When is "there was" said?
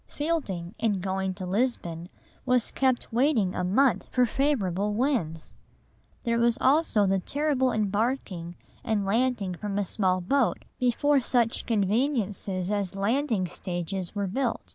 6.23-6.57